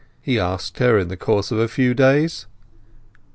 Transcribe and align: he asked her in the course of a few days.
he 0.19 0.39
asked 0.39 0.79
her 0.79 0.97
in 0.97 1.09
the 1.09 1.15
course 1.15 1.51
of 1.51 1.59
a 1.59 1.67
few 1.67 1.93
days. 1.93 2.47